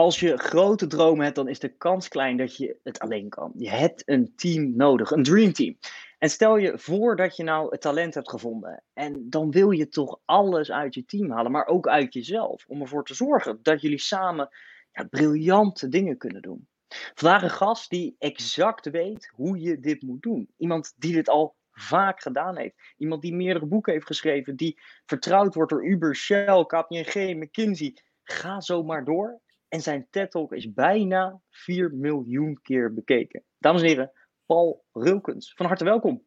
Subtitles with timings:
[0.00, 3.52] Als je grote dromen hebt, dan is de kans klein dat je het alleen kan.
[3.56, 5.78] Je hebt een team nodig, een dream team.
[6.18, 8.82] En stel je voor dat je nou het talent hebt gevonden.
[8.92, 12.64] En dan wil je toch alles uit je team halen, maar ook uit jezelf.
[12.68, 14.48] Om ervoor te zorgen dat jullie samen
[14.92, 16.68] ja, briljante dingen kunnen doen.
[17.14, 20.48] Vandaag een gast die exact weet hoe je dit moet doen.
[20.56, 22.74] Iemand die dit al vaak gedaan heeft.
[22.96, 27.96] Iemand die meerdere boeken heeft geschreven, die vertrouwd wordt door Uber, Shell, KPMG, McKinsey.
[28.22, 29.40] Ga zo maar door.
[29.70, 33.44] En zijn TED-talk is bijna 4 miljoen keer bekeken.
[33.58, 34.12] Dames en heren,
[34.46, 35.52] Paul Rulkens.
[35.56, 36.24] Van harte welkom.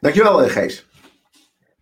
[0.00, 0.86] Dankjewel, eh, Gees.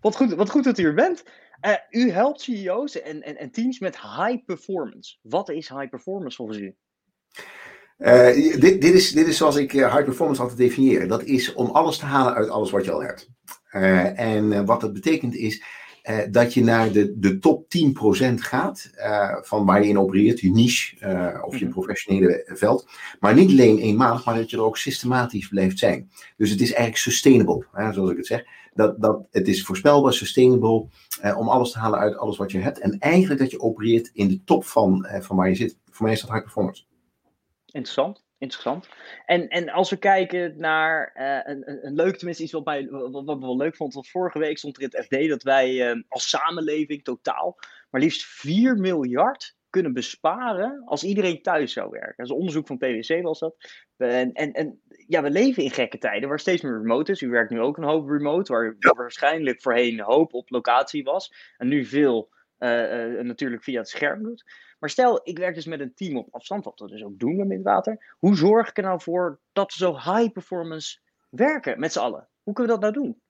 [0.01, 1.25] Wat goed, wat goed dat u er bent.
[1.67, 5.19] Uh, u helpt CEO's en, en, en, teams met high performance.
[5.23, 6.75] Wat is high performance volgens u?
[7.99, 11.09] Uh, dit, dit, is, dit is zoals ik high performance altijd definiëren.
[11.09, 13.31] Dat is om alles te halen uit alles wat je al hebt.
[14.17, 15.63] en wat dat betekent is
[16.11, 20.41] uh, dat je naar de, de top 10% gaat uh, van waar je in opereert,
[20.41, 21.75] je niche uh, of je mhm.
[21.75, 22.89] professionele veld.
[23.21, 26.11] Maar niet alleen eenmalig, maar dat je er ook systematisch blijft zijn.
[26.37, 28.45] Dus het is eigenlijk sustainable, hè, zoals ik het zeg.
[28.75, 30.87] Dat, dat, het is voorspelbaar, sustainable,
[31.37, 32.79] om alles te halen uit alles wat je hebt.
[32.79, 35.79] En eigenlijk dat je opereert in de top van, van waar je zit.
[35.91, 36.85] Voor mij is dat high performance.
[37.67, 38.89] Interessant interessant.
[39.27, 43.25] En, en als we kijken naar uh, een, een, leuk, tenminste iets wat, mij, wat,
[43.25, 45.95] wat we wel leuk vond, want vorige week stond er in het FD dat wij
[45.95, 47.59] uh, als samenleving totaal
[47.95, 52.15] maar liefst 4 miljard kunnen besparen als iedereen thuis zou werken.
[52.17, 53.57] Dat is onderzoek van PwC was dat.
[53.97, 57.21] En, en, en ja, we leven in gekke tijden waar steeds meer remote is.
[57.21, 61.55] U werkt nu ook een hoop remote, waar waarschijnlijk voorheen een hoop op locatie was.
[61.57, 62.29] En nu veel
[62.59, 64.45] uh, natuurlijk via het scherm doet.
[64.85, 67.37] Maar stel, ik werk dus met een team op afstand, wat we dus ook doen
[67.37, 68.15] met Midwater.
[68.19, 72.29] Hoe zorg ik er nou voor dat we zo high performance werken met z'n allen?
[72.43, 73.21] Hoe kunnen we dat nou doen?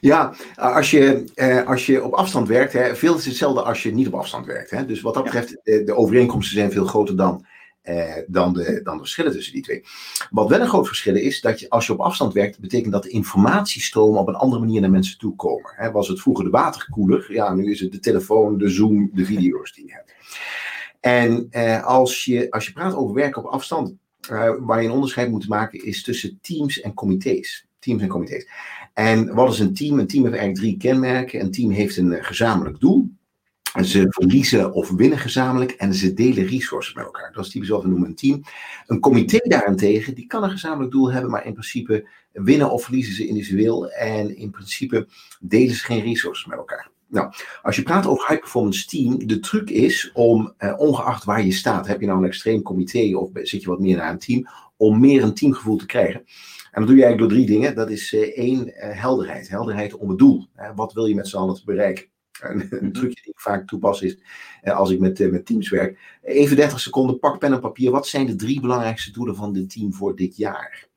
[0.00, 3.94] Ja, als je, eh, als je op afstand werkt, hè, veel is hetzelfde als je
[3.94, 4.70] niet op afstand werkt.
[4.70, 4.86] Hè.
[4.86, 7.46] Dus wat dat betreft, de, de overeenkomsten zijn veel groter dan,
[7.82, 9.84] eh, dan, de, dan de verschillen tussen die twee.
[10.30, 13.02] Wat wel een groot verschil is, dat je als je op afstand werkt, betekent dat
[13.02, 15.72] de informatiestromen op een andere manier naar mensen toe komen.
[15.76, 15.90] Hè.
[15.90, 19.72] Was het vroeger de waterkoeler, ja, nu is het de telefoon, de Zoom, de video's
[19.72, 20.18] die je hebt.
[21.00, 23.94] En eh, als, je, als je praat over werken op afstand,
[24.30, 27.66] uh, waar je een onderscheid moet maken, is tussen teams en comité's.
[27.78, 28.48] Teams en comité's.
[28.94, 29.98] En wat is een team?
[29.98, 31.40] Een team heeft eigenlijk drie kenmerken.
[31.40, 33.10] Een team heeft een gezamenlijk doel.
[33.82, 37.32] Ze verliezen of winnen gezamenlijk en ze delen resources met elkaar.
[37.32, 38.42] Dat is typisch wat we noemen een team.
[38.86, 43.14] Een comité daarentegen, die kan een gezamenlijk doel hebben, maar in principe winnen of verliezen
[43.14, 43.90] ze individueel.
[43.90, 45.08] En in principe
[45.40, 46.90] delen ze geen resources met elkaar.
[47.10, 47.32] Nou,
[47.62, 51.52] als je praat over high performance team, de truc is om, eh, ongeacht waar je
[51.52, 54.48] staat, heb je nou een extreem comité of zit je wat meer naar een team,
[54.76, 56.24] om meer een teamgevoel te krijgen.
[56.70, 57.74] En dat doe je eigenlijk door drie dingen.
[57.74, 59.48] Dat is eh, één, eh, helderheid.
[59.48, 60.48] Helderheid om het doel.
[60.74, 62.04] wat wil je met z'n allen bereiken?
[62.40, 62.92] Een, een mhm.
[62.92, 64.18] trucje die ik vaak toepas is,
[64.62, 65.98] eh, als ik met, met teams werk.
[66.22, 67.90] Even 30 seconden, pak pen en papier.
[67.90, 70.88] Wat zijn de drie belangrijkste doelen van dit team voor dit jaar?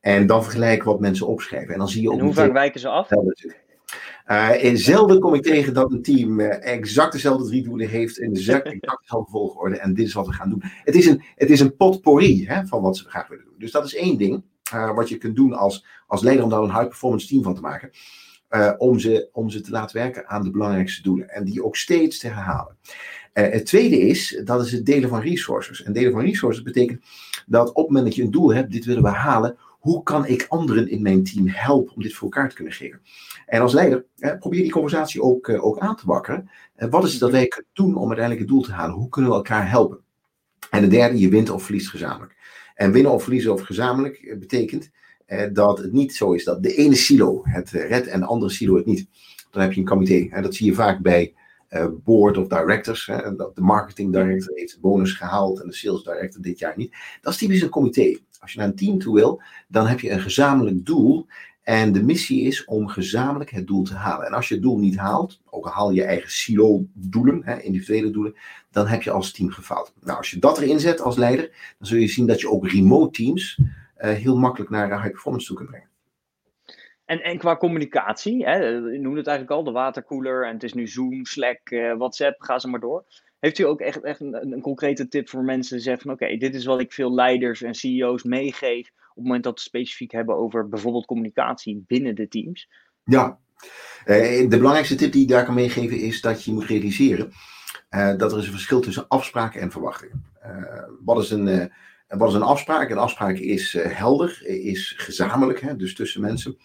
[0.00, 1.72] En dan vergelijken wat mensen opschrijven.
[1.72, 2.18] En dan zie je ook.
[2.18, 3.08] En hoe vaak wijken ze af?
[4.26, 8.18] Uh, en zelden kom ik tegen dat een team uh, exact dezelfde drie doelen heeft
[8.18, 9.78] in exact, exact dezelfde volgorde.
[9.78, 10.62] En dit is wat we gaan doen.
[10.62, 13.54] Het is een, het is een potpourri hè, van wat ze graag willen doen.
[13.58, 14.42] Dus dat is één ding
[14.74, 17.54] uh, wat je kunt doen als, als leider om daar een high performance team van
[17.54, 17.90] te maken.
[18.78, 21.28] om, ze, om ze te laten werken aan de belangrijkste doelen.
[21.28, 22.76] En die ook steeds te herhalen.
[23.32, 25.82] het tweede is, dat is het delen van resources.
[25.82, 27.00] En delen van resources betekent
[27.46, 30.26] dat op het moment dat je een doel hebt, dit willen we halen, hoe kan
[30.26, 33.00] ik anderen in mijn team helpen om dit voor elkaar te kunnen geven?
[33.46, 34.04] En als leider,
[34.38, 36.50] probeer die conversatie ook, eh, ook aan te wakkeren.
[36.74, 38.94] Eh, wat is het dat wij kunnen doen om uiteindelijk het doel te halen?
[38.94, 39.98] Hoe kunnen we elkaar helpen?
[40.70, 42.36] En de derde, je wint of verliest gezamenlijk.
[42.74, 44.90] En winnen of verliezen of gezamenlijk eh, betekent
[45.52, 48.76] dat het niet zo is dat de ene silo het redt en de andere silo
[48.76, 49.06] het niet.
[49.50, 50.28] Dan heb je een comité.
[50.30, 51.34] En dat zie je vaak bij
[52.04, 53.06] board of directors.
[53.06, 56.94] Hè, dat de marketing director heeft bonus gehaald en de sales director dit jaar niet.
[57.20, 58.18] Dat is typisch een comité.
[58.44, 61.26] Als je naar een team toe wil, dan heb je een gezamenlijk doel.
[61.62, 64.26] En de missie is om gezamenlijk het doel te halen.
[64.26, 68.34] En als je het doel niet haalt, ook al haal je eigen silo-doelen, individuele doelen,
[68.70, 69.92] dan heb je als team gefaald.
[70.00, 72.68] Nou, als je dat erin zet als leider, dan zul je zien dat je ook
[72.68, 75.88] remote teams uh, heel makkelijk naar high performance toe kunt brengen.
[77.04, 80.72] En, en qua communicatie, hè, je noemde het eigenlijk al, de waterkoeler en het is
[80.72, 83.04] nu Zoom, Slack, uh, WhatsApp, ga ze maar door.
[83.44, 86.54] Heeft u ook echt, echt een, concrete tip voor mensen die zeggen van oké, dit
[86.54, 90.36] is wat ik veel leiders en CEO's meegeef op het moment dat het specifiek hebben
[90.36, 92.68] over bijvoorbeeld communicatie binnen de teams?
[93.04, 93.38] Ja,
[94.04, 97.32] de belangrijkste tip die ik daar kan meegeven is dat je moet realiseren
[97.90, 100.24] dat er is een verschil tussen afspraken en verwachtingen.
[101.04, 101.72] wat is een
[102.08, 102.90] wat is een afspraak?
[102.90, 106.56] Een afspraak is helder, is gezamenlijk, dus tussen mensen,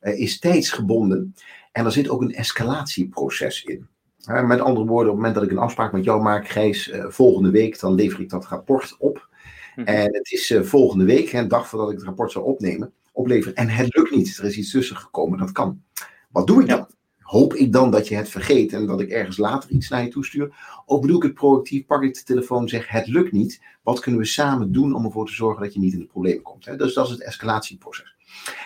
[0.00, 1.34] is tijdsgebonden
[1.72, 3.88] en er zit ook een escalatieproces in.
[4.28, 6.92] Uh, met andere woorden, op het moment dat ik een afspraak met jou maak, Gijs,
[7.08, 9.28] volgende week, dan lever ik dat rapport op.
[9.76, 9.94] Mm -hmm.
[9.94, 13.54] En het is volgende week, een dag voordat ik het rapport zou opnemen, opleveren.
[13.54, 14.38] En het lukt niet.
[14.38, 15.82] Er is iets tussen gekomen, dat kan.
[16.30, 16.78] Wat doe ik dan?
[16.78, 16.88] Ja.
[17.28, 20.08] Hoop ik dan dat je het vergeet en dat ik ergens later iets naar je
[20.08, 20.54] toestuur?
[20.86, 23.62] Of bedoel ik het proactief, pak ik de telefoon zeg het lukt niet.
[23.82, 26.42] Wat kunnen we samen doen om ervoor te zorgen dat je niet in de problemen
[26.42, 26.64] komt?
[26.64, 26.76] Hè?
[26.76, 28.16] Dus dat is het escalatieproces.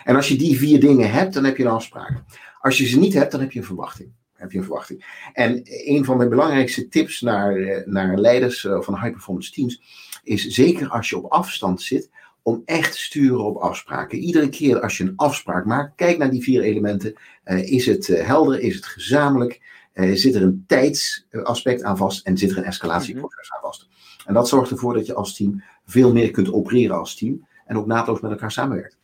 [0.03, 2.23] En als je die vier dingen hebt, dan heb je een afspraak.
[2.59, 4.11] Als je ze niet hebt, dan heb je een verwachting.
[4.43, 5.29] Heb je een verwachting.
[5.33, 9.81] En een van mijn belangrijkste tips naar, naar leiders van high performance teams
[10.23, 12.09] is zeker als je op afstand zit,
[12.41, 14.17] om echt te sturen op afspraken.
[14.17, 17.13] Iedere keer als je een afspraak maakt, kijk naar die vier elementen.
[17.45, 18.59] Uh, is het uh, helder?
[18.59, 19.61] Is het gezamenlijk?
[19.93, 22.25] Uh, zit er een tijdsaspect aan vast?
[22.25, 23.87] En zit er een escalatieproces aan vast?
[24.25, 27.47] En dat zorgt ervoor dat je als team veel meer kunt opereren als team.
[27.65, 28.97] En ook naadloos met elkaar samenwerkt.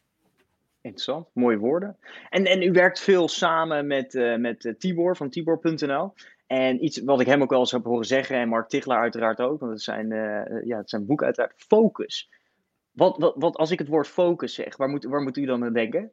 [0.89, 1.97] Interessant, mooie woorden.
[2.29, 6.13] En, en u werkt veel samen met, met Tibor van Tibor.nl.
[6.47, 9.39] En iets wat ik hem ook wel eens heb horen zeggen, en Mark Tichelaar uiteraard
[9.39, 10.07] ook, want het zijn,
[10.65, 12.29] ja, het zijn boek uiteraard, focus.
[12.91, 15.63] Wat, wat, wat, als ik het woord focus zeg, waar moet, waar moet u dan
[15.63, 16.11] aan denken?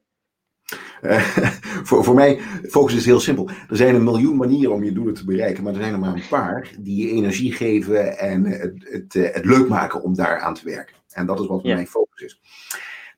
[1.03, 1.19] Uh,
[1.89, 2.39] voor, voor mij,
[2.69, 3.49] focus is heel simpel.
[3.69, 6.15] Er zijn een miljoen manieren om je doelen te bereiken, maar er zijn er maar
[6.15, 10.55] een paar die je energie geven en het, het, het leuk maken om daar aan
[10.55, 10.97] te werken.
[11.13, 11.75] En dat is wat voor ja.
[11.75, 12.41] mij focus is.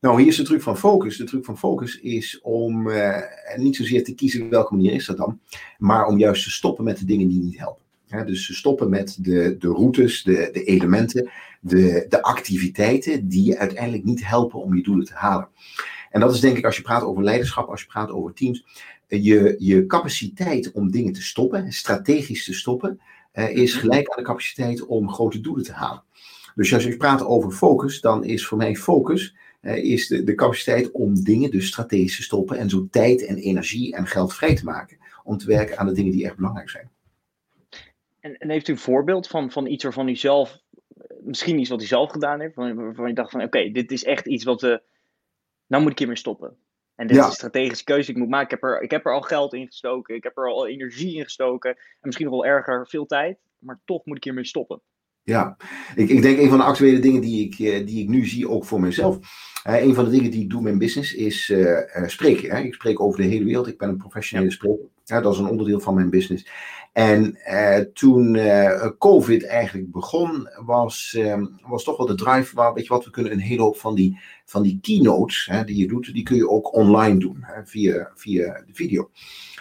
[0.00, 1.16] Nou, hier is de truc van focus.
[1.16, 3.16] De truc van focus is om uh,
[3.56, 5.40] niet zozeer te kiezen welke manier is dat dan,
[5.78, 7.86] maar om juist te stoppen met de dingen die niet helpen.
[8.26, 11.30] Dus ze stoppen met de, de routes, de, de elementen,
[11.60, 15.48] de, de activiteiten die uiteindelijk niet helpen om je doelen te halen.
[16.10, 18.64] En dat is denk ik als je praat over leiderschap, als je praat over teams,
[19.06, 23.00] je, je capaciteit om dingen te stoppen, strategisch te stoppen,
[23.34, 26.02] uh, is gelijk aan de capaciteit om grote doelen te halen.
[26.54, 30.90] Dus als je praat over focus, dan is voor mij focus is de, de capaciteit
[30.90, 34.64] om dingen dus strategisch te stoppen en zo tijd en energie en geld vrij te
[34.64, 36.90] maken om te werken aan de dingen die echt belangrijk zijn.
[38.20, 40.58] En, en, heeft u een voorbeeld van, van iets waarvan u zelf,
[41.20, 44.04] misschien iets wat u zelf gedaan heeft, waarvan je dacht van oké, okay, dit is
[44.04, 44.82] echt iets wat we,
[45.66, 46.56] nou moet ik hiermee stoppen.
[46.94, 47.22] En dit ja.
[47.22, 48.44] is een strategische keuze die ik moet maken.
[48.44, 51.16] Ik heb, er, ik heb er al geld in gestoken, ik heb er al energie
[51.16, 54.80] in gestoken, en misschien nog wel erger, veel tijd, maar toch moet ik hiermee stoppen.
[55.28, 55.56] Ja,
[55.94, 58.64] ik, ik denk een van de actuele dingen die ik, die ik nu zie, ook
[58.64, 59.18] voor mezelf.
[59.66, 62.50] Uh, een van de dingen die ik doe in mijn business is uh, uh, spreken.
[62.50, 62.62] Hè?
[62.62, 63.66] Ik spreek over de hele wereld.
[63.66, 64.84] Ik ben een professionele spreker.
[65.04, 66.46] Ja, dat is een onderdeel van mijn business.
[66.92, 67.38] En
[67.94, 68.38] toen
[68.98, 71.18] COVID eigenlijk begon, was,
[71.66, 72.54] was toch wel de drive.
[72.54, 75.64] Waar, weet je wat, we kunnen een hele hoop van die, van die keynotes hè,
[75.64, 79.10] die je doet, die kun je ook online doen hè, via, via de video.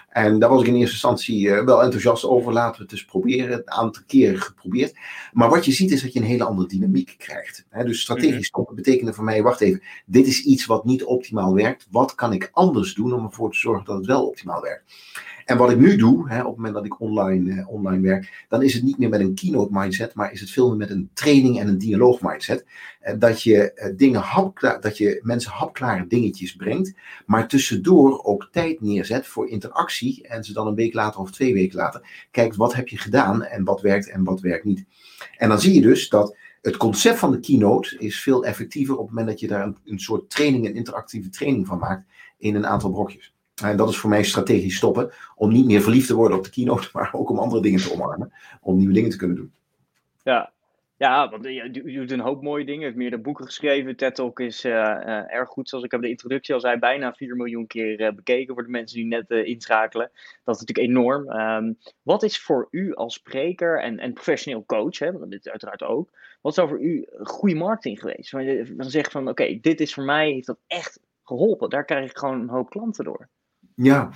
[0.09, 2.53] En daar was ik in eerste instantie wel enthousiast over.
[2.53, 3.57] Laten we het eens proberen.
[3.57, 4.97] Een aantal keren geprobeerd.
[5.33, 7.65] Maar wat je ziet is dat je een hele andere dynamiek krijgt.
[7.69, 7.83] Hè?
[7.83, 11.87] Dus strategisch stoppen betekende voor mij, wacht even, dit is iets wat niet optimaal werkt.
[11.91, 14.83] Wat kan ik anders doen om ervoor te zorgen dat het wel optimaal werkt?
[15.47, 18.45] En wat ik nu doe, hè, op het moment dat ik online, uh, online werk,
[18.49, 20.89] dan is het niet meer met een keynote mindset, maar is het veel meer met
[20.89, 22.65] een training en een dialoog mindset.
[23.03, 24.23] Uh, dat je uh, dingen
[24.81, 26.93] dat je mensen hapklare dingetjes brengt,
[27.25, 31.53] maar tussendoor ook tijd neerzet voor interactie en ze dan een week later of twee
[31.53, 34.85] weken later kijkt wat heb je gedaan en wat werkt en wat werkt niet.
[35.37, 36.35] En dan zie je dus dat
[36.67, 39.99] het concept van de keynote is veel effectiever op het moment dat je daar een,
[39.99, 42.07] soort training, een interactieve training van maakt
[42.37, 43.33] in een aantal brokjes.
[43.63, 45.11] En dat is voor mij strategisch stoppen.
[45.35, 47.93] Om niet meer verliefd te worden op de keynote, maar ook om andere dingen te
[47.93, 48.33] omarmen.
[48.61, 49.51] Om nieuwe dingen te kunnen doen.
[50.23, 50.51] Ja,
[50.97, 52.79] ja want je doet een hoop mooie dingen.
[52.79, 53.95] Je hebt meerdere boeken geschreven.
[53.95, 55.69] TED Talk is uh, uh, erg goed.
[55.69, 58.97] Zoals ik heb de introductie al zei, bijna 4 miljoen keer bekeken voor de mensen
[58.97, 60.11] die net inschakelen.
[60.43, 61.29] Dat is natuurlijk enorm.
[61.29, 66.09] Um, wat is voor u als spreker en, en professioneel coach, hè, want uiteraard ook.
[66.41, 68.31] Wat zou voor u goede marketing geweest?
[68.77, 71.69] Dan zeg van oké, dit is voor mij, heeft dat echt geholpen.
[71.69, 73.29] Daar krijg ik gewoon een hoop klanten door.
[73.75, 74.09] Ja,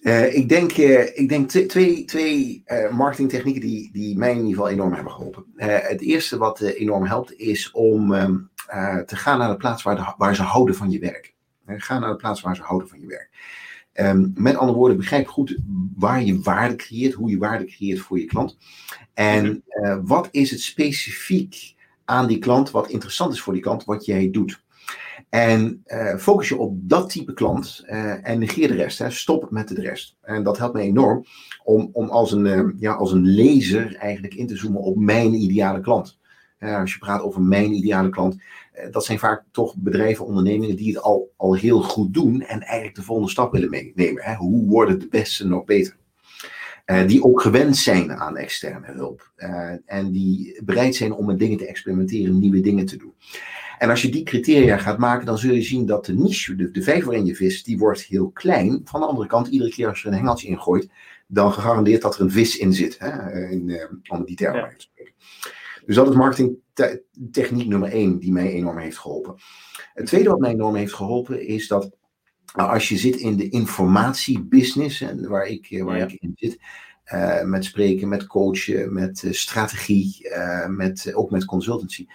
[0.00, 4.50] uh, ik denk, uh, ik denk twee, twee uh, marketingtechnieken die, die mij in ieder
[4.50, 5.44] geval enorm hebben geholpen.
[5.56, 8.50] het eerste wat enorm helpt is om um,
[9.06, 11.34] te gaan naar de plaats waar, de, waar ze houden van je werk.
[11.66, 13.30] ga naar de plaats waar ze houden van je werk.
[13.94, 15.56] Um, met andere woorden, begrijp goed
[15.96, 18.58] waar je waarde creëert, hoe je waarde creëert voor je klant.
[19.14, 19.64] En
[20.02, 21.74] wat is het specifiek
[22.04, 24.62] aan die klant wat interessant is voor die klant, wat jij doet.
[25.30, 28.98] En uh, focus je op dat type klant uh, en negeer de rest.
[28.98, 29.10] Hè.
[29.10, 30.16] Stop met de rest.
[30.22, 31.24] En dat helpt me enorm
[31.64, 35.34] om, om als, een, uh, ja, als een lezer eigenlijk in te zoomen op mijn
[35.34, 36.18] ideale klant.
[36.60, 38.36] als je praat over mijn ideale klant,
[38.90, 42.94] dat zijn vaak toch bedrijven, ondernemingen die het al, al heel goed doen en eigenlijk
[42.94, 44.22] de volgende stap willen meenemen.
[44.22, 44.34] Hè.
[44.34, 45.96] Hoe worden de beste nog beter?
[47.06, 49.32] die ook gewend zijn aan externe hulp.
[49.86, 53.14] en die bereid zijn om met dingen te experimenteren, nieuwe dingen te doen.
[53.78, 56.70] En als je die criteria gaat maken, dan zul je zien dat de niche, de,
[56.70, 58.80] de vijver waarin je vist, die wordt heel klein.
[58.84, 60.88] Van de andere kant, iedere keer als je er een hengeltje in gooit,
[61.26, 62.98] dan gegarandeerd dat er een vis in zit.
[62.98, 64.68] Hè, in, uh, om die termen ja.
[64.76, 65.14] te spreken.
[65.86, 69.34] Dus dat is marketingtechniek nummer één die mij enorm heeft geholpen.
[69.94, 71.96] Het tweede wat mij enorm heeft geholpen is dat
[72.54, 76.04] nou, als je zit in de informatiebusiness, en waar, ik, eh, waar ja.
[76.04, 76.58] ik in zit,
[77.14, 82.06] uh, met spreken, met coachen, met uh, strategie, uh, met, ook met consultancy.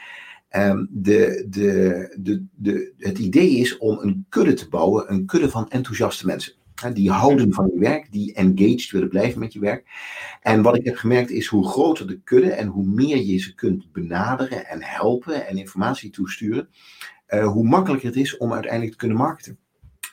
[0.55, 5.49] Um, de, de, de, de, het idee is om een kudde te bouwen, een kudde
[5.49, 6.53] van enthousiaste mensen.
[6.93, 9.87] Die houden van je werk, die engaged willen blijven met je werk.
[10.41, 13.55] En wat ik heb gemerkt is hoe groter de kudde en hoe meer je ze
[13.55, 16.69] kunt benaderen en helpen en informatie toesturen,
[17.29, 19.57] uh, hoe makkelijker het is om uiteindelijk te kunnen marketen.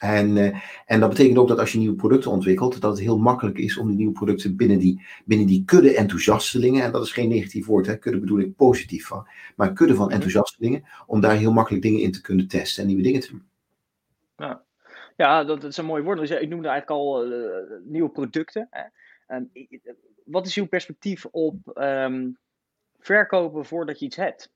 [0.01, 3.19] En, uh, en dat betekent ook dat als je nieuwe producten ontwikkelt, dat het heel
[3.19, 7.13] makkelijk is om die nieuwe producten binnen die, binnen die kudde enthousiastelingen, en dat is
[7.13, 11.37] geen negatief woord, hè, kudde bedoel ik positief van, maar kudde van enthousiastelingen, om daar
[11.37, 13.43] heel makkelijk dingen in te kunnen testen en nieuwe dingen te doen.
[14.37, 14.63] Ja,
[15.17, 16.19] ja dat, is een mooi woord.
[16.19, 17.47] Dus ik noemde eigenlijk al uh,
[17.85, 18.69] nieuwe producten.
[18.71, 18.83] Hè.
[19.37, 19.51] Um,
[20.25, 22.39] wat is uw perspectief op um,
[22.99, 24.53] verkopen voordat je iets hebt?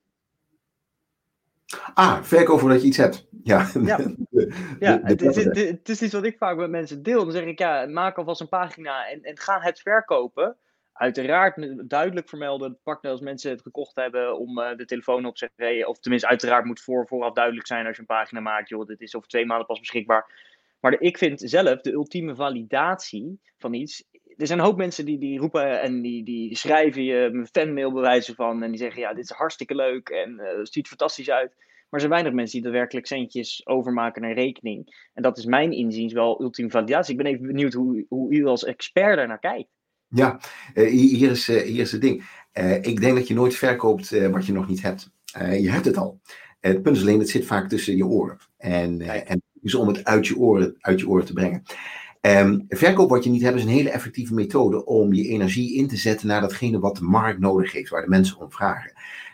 [1.93, 3.27] Ah, verkopen voordat je iets hebt.
[3.43, 3.99] Ja, ja.
[4.79, 7.23] ja het, is, het, is iets wat ik vaak met mensen deel.
[7.23, 10.57] Dan zeg ik, ja, maak alvast een pagina en, en ga het verkopen.
[10.93, 15.49] Uiteraard duidelijk vermelden, pak als mensen het gekocht hebben om uh, de telefoon op te
[15.57, 15.87] zetten.
[15.87, 18.69] Of tenminste, uiteraard moet voor, vooraf duidelijk zijn als je een pagina maakt.
[18.69, 20.53] Joh, dit is over twee maanden pas beschikbaar.
[20.79, 24.03] Maar de, ik vind zelf de ultieme validatie van iets.
[24.37, 27.91] Er zijn een hoop mensen die, die roepen en die, die schrijven je een fanmail
[27.91, 28.63] bewijzen van.
[28.63, 31.53] En die zeggen, ja, dit is hartstikke leuk en uh, het ziet fantastisch uit.
[31.55, 35.09] Maar er zijn weinig mensen die daadwerkelijk centjes overmaken naar rekening.
[35.13, 37.11] En dat is mijn inziens wel ultieme validatie.
[37.11, 39.69] Ik ben even benieuwd hoe, hoe u als expert daar naar kijkt.
[40.07, 40.39] Ja,
[40.73, 42.23] uh, hier, is, uh, hier is het ding.
[42.53, 45.11] Uh, ik denk dat je nooit verkoopt wat je nog niet hebt.
[45.37, 46.19] je hebt het al.
[46.59, 48.37] Het punt is alleen, het zit vaak tussen je oren.
[48.57, 51.63] En, en dus om het uit je oren, uit je oren te brengen.
[52.25, 55.87] Um, verkoop wat je niet hebt is een hele effectieve methode om je energie in
[55.87, 58.93] te zetten naar datgene wat de markt nodig heeft, waar de mensen om vragen.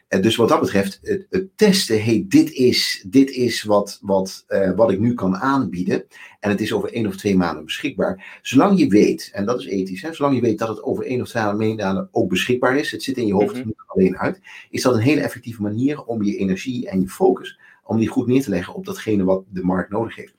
[0.09, 4.45] Uh, dus wat dat betreft, het, het, testen, hey, dit is, dit is wat, wat,
[4.49, 6.03] uh, wat ik nu kan aanbieden.
[6.39, 8.39] En het is over één of twee maanden beschikbaar.
[8.41, 11.21] Zolang je weet, en dat is ethisch, hè, zolang je weet dat het over één
[11.21, 14.17] of twee maanden ook beschikbaar is, het zit in je hoofd, het moet er alleen
[14.17, 18.07] uit, is dat een hele effectieve manier om je energie en je focus, om die
[18.07, 20.33] goed neer te leggen op datgene wat de markt nodig heeft.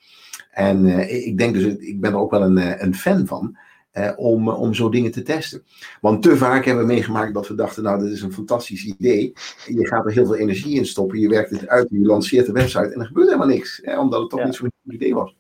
[0.52, 3.56] En uh, ik denk dus, ik ben er ook wel een, een fan van.
[3.92, 5.64] Uh, om, om zo dingen te testen.
[6.00, 9.32] Want te vaak hebben we meegemaakt dat we dachten, nou, dit is een fantastisch idee.
[9.66, 12.52] Je gaat er heel veel energie in stoppen, je werkt het uit, je lanceert de
[12.52, 13.80] website en er gebeurt helemaal niks.
[13.82, 14.44] Hè, omdat het toch ja.
[14.44, 15.37] niet zo'n idee was.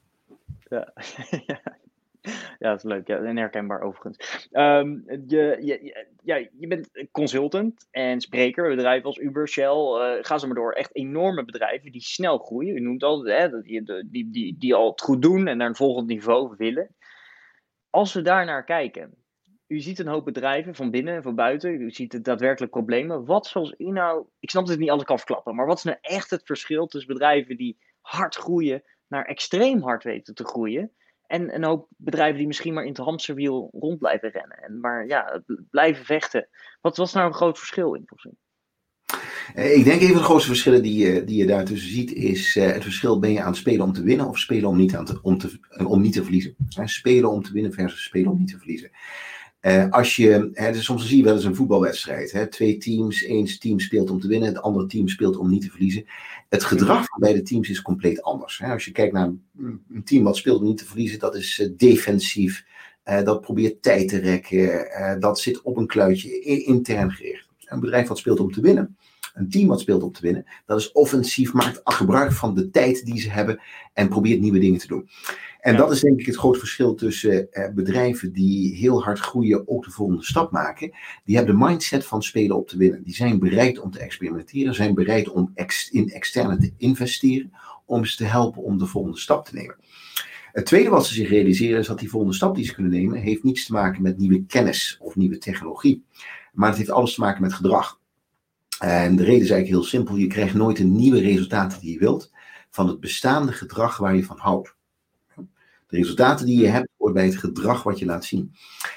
[0.68, 0.92] Ja.
[2.58, 3.06] ja, dat is leuk.
[3.06, 4.48] Ja, en herkenbaar overigens.
[4.52, 10.38] Um, je, je, ja, je bent consultant en spreker, bedrijven als Uber, Shell, uh, ga
[10.38, 10.72] zo maar door.
[10.72, 12.76] Echt enorme bedrijven die snel groeien.
[12.76, 15.76] U noemt al, hè, die, die, die, die al het goed doen en naar een
[15.76, 16.94] volgend niveau willen.
[17.90, 19.14] Als we daar naar kijken,
[19.66, 21.80] u ziet een hoop bedrijven van binnen en van buiten.
[21.80, 23.24] U ziet het daadwerkelijk problemen.
[23.24, 25.84] Wat zoals u nou, ik snap dat het niet alles kan verklappen, maar wat is
[25.84, 30.92] nou echt het verschil tussen bedrijven die hard groeien naar extreem hard weten te groeien?
[31.32, 34.58] En een hoop bedrijven die misschien maar in het hamsterwiel rond blijven rennen.
[34.58, 36.48] En maar ja, blijven vechten.
[36.80, 38.34] Wat was nou een groot verschil in volgens
[39.76, 42.66] Ik denk een van de grootste verschillen die je, die je daartussen ziet, is uh,
[42.66, 45.04] het verschil ben je aan het spelen om te winnen of spelen om niet, aan
[45.04, 46.56] te, om te, om niet te verliezen.
[46.84, 48.90] Spelen om te winnen versus spelen om niet te verliezen.
[49.62, 52.32] Uh, als je, hè, dus soms zie je wel eens een voetbalwedstrijd.
[52.32, 55.62] Hè, twee teams, één team speelt om te winnen, het andere team speelt om niet
[55.62, 56.04] te verliezen.
[56.48, 58.58] Het gedrag van beide teams is compleet anders.
[58.58, 58.72] Hè.
[58.72, 61.68] Als je kijkt naar een, team wat speelt om niet te verliezen, dat is uh,
[61.76, 62.64] defensief.
[63.04, 65.20] Uh, dat probeert tijd te rekken.
[65.20, 67.48] dat zit op een kluitje, intern gericht.
[67.64, 68.96] Een bedrijf wat speelt om te winnen,
[69.34, 73.04] een team wat speelt om te winnen, dat is offensief, maakt gebruik van de tijd
[73.04, 73.60] die ze hebben
[73.92, 75.08] en probeert nieuwe dingen te doen.
[75.60, 75.78] En ja.
[75.78, 79.84] dat is denk ik het groot verschil tussen eh, bedrijven die heel hard groeien, ook
[79.84, 80.90] de volgende stap maken.
[81.24, 83.02] Die hebben de mindset van spelen op te winnen.
[83.02, 87.52] Die zijn bereid om te experimenteren, zijn bereid om ex in externe te investeren,
[87.84, 89.76] om ze te helpen om de volgende stap te nemen.
[90.52, 93.18] Het tweede wat ze zich realiseren is dat die volgende stap die ze kunnen nemen,
[93.18, 96.04] heeft niets te maken met nieuwe kennis of nieuwe technologie.
[96.52, 98.00] Maar het heeft alles te maken met gedrag.
[98.82, 100.16] En de reden is eigenlijk heel simpel.
[100.16, 102.32] Je krijgt nooit de nieuwe resultaten die je wilt
[102.70, 104.74] van het bestaande gedrag waar je van houdt.
[105.86, 108.54] De resultaten die je hebt hoort bij het gedrag wat je laat zien.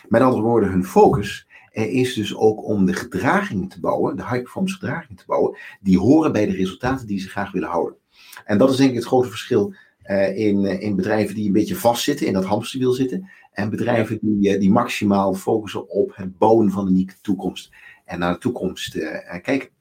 [0.08, 4.42] Met andere woorden, hun focus is dus ook om de gedragingen te bouwen, de high
[4.42, 7.96] performance gedragingen te bouwen, die horen bij de resultaten die ze graag willen houden.
[8.46, 9.74] En dat is denk ik het grote verschil
[10.06, 14.58] uh, in, in bedrijven die een beetje vastzitten, in dat hamsterwiel zitten, en bedrijven die,
[14.58, 17.72] die maximaal focussen op het bouwen van een nieuwe toekomst
[18.06, 19.75] en naar de toekomst uh, kijken.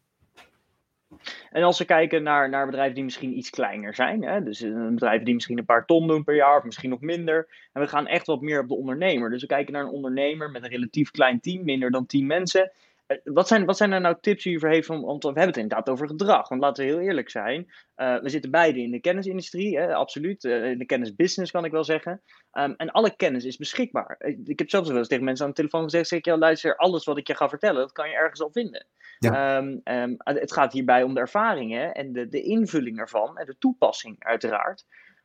[1.51, 4.95] En als we kijken naar, naar bedrijven die misschien iets kleiner zijn, hè, dus een
[4.95, 7.89] bedrijven die misschien een paar ton doen per jaar of misschien nog minder, en we
[7.89, 9.31] gaan echt wat meer op de ondernemer.
[9.31, 12.73] Dus we kijken naar een ondernemer met een relatief klein team, minder dan 10 mensen.
[13.07, 14.91] Eh, wat zijn, wat zijn er nou tips die u voor heeft?
[14.91, 16.49] Om, om we hebben het inderdaad over gedrag.
[16.49, 17.73] Want laten we heel eerlijk zijn.
[17.97, 20.45] Uh, we zitten beide in de kennisindustrie, hè, absoluut.
[20.45, 22.23] Uh, in de kennisbusiness kan ik wel zeggen.
[22.53, 24.17] Um, en alle kennis is beschikbaar.
[24.19, 26.77] Ik, ik heb zelfs wel eens tegen mensen aan de telefoon gezegd: zeg, ja, luister,
[26.77, 28.87] alles wat ik je ga vertellen, dat kan je ergens al vinden.
[29.19, 29.57] Ja.
[29.57, 33.59] Um, um, het gaat hierbij om de ervaringen en de, de invulling ervan en de
[33.59, 34.85] toepassing, uiteraard.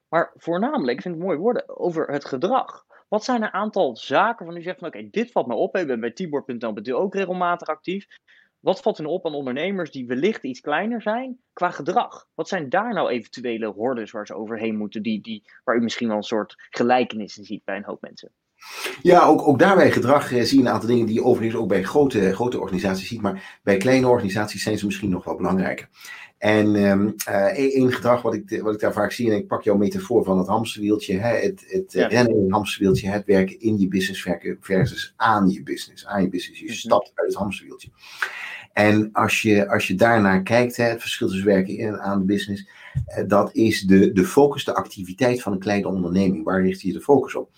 [0.10, 2.86] Maar voornamelijk, ik vind het mooi woorden, over het gedrag.
[3.10, 5.78] Wat zijn een aantal zaken van u zegt van oké, dit valt me op.
[5.78, 8.08] Ik ben bij Tibor.nl ook regelmatig actief.
[8.60, 12.28] Wat valt u op aan ondernemers die wellicht iets kleiner zijn qua gedrag?
[12.34, 16.08] Wat zijn daar nou eventuele hordes waar ze overheen moeten, die, die, waar u misschien
[16.08, 18.32] wel een soort gelijkenis in ziet bij een hoop mensen?
[19.02, 21.68] Ja, ook, ook daarbij gedrag eh, zie je een aantal dingen die je overigens ook
[21.68, 23.22] bij grote, grote organisaties ziet.
[23.22, 25.90] Maar bij kleine organisaties zijn ze misschien nog wel belangrijker.
[26.38, 29.64] En um, uh, één gedrag wat ik, wat ik daar vaak zie, en ik pak
[29.64, 32.08] jouw metafoor van het hamsterwieltje, hè, het, het ja.
[32.08, 34.28] rennen in het hamsterwieltje, het werken in je business
[34.60, 36.06] versus aan je business.
[36.06, 36.80] Aan je business, je mm -hmm.
[36.80, 37.90] stapt uit het hamsterwieltje.
[38.74, 42.20] En als je, als je daarnaar kijkt, hè, het verschil tussen werken in en aan
[42.20, 42.70] de business,
[43.28, 46.44] dat is de, de focus, de activiteit van een kleine onderneming.
[46.44, 47.50] Waar richt je de focus op?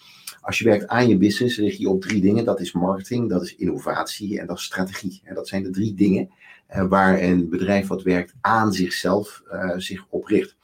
[0.41, 2.45] Als je werkt aan je business, richt je op drie dingen.
[2.45, 5.21] Dat is marketing, dat is innovatie en dat is strategie.
[5.33, 6.29] Dat zijn de drie dingen
[6.75, 10.55] uh, waar een bedrijf wat werkt aan zichzelf uh, zich op richt.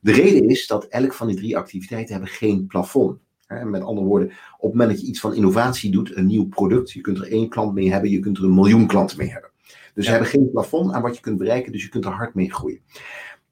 [0.00, 3.18] De reden is dat elk van die drie activiteiten hebben geen plafond.
[3.64, 6.92] Met andere woorden, op het moment dat je iets van innovatie doet, een nieuw product,
[6.92, 9.50] je kunt er één klant mee hebben, je kunt er een miljoen klanten mee hebben.
[9.94, 10.10] Dus ja.
[10.10, 12.52] ze hebben geen plafond aan wat je kunt bereiken, dus je kunt er hard mee
[12.52, 12.80] groeien.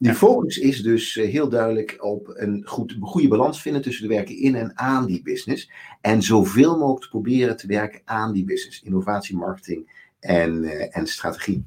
[0.03, 4.37] Die focus is dus heel duidelijk op een goed, goede balans vinden tussen de werken
[4.37, 5.71] in en aan die business.
[6.01, 8.83] En zoveel mogelijk te proberen te werken aan die business.
[8.83, 11.65] Innovatie, marketing en, uh, en strategie.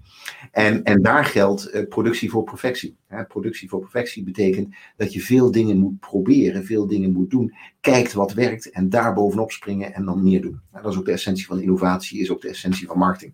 [0.51, 2.97] En, en daar geldt uh, productie voor perfectie.
[3.27, 8.13] Productie voor perfectie betekent dat je veel dingen moet proberen, veel dingen moet doen, kijkt
[8.13, 10.61] wat werkt en daar bovenop springen en dan meer doen.
[10.71, 13.33] Nou, dat is ook de essentie van innovatie, is ook de essentie van marketing.